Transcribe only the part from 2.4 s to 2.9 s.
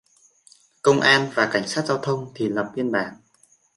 Lập